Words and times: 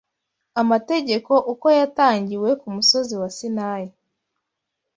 Amategeko 0.61 1.31
uko 1.51 1.65
yatangiwe 1.79 2.49
ku 2.61 2.67
musozi 2.75 3.13
wa 3.21 3.29
Sinayi 3.37 3.89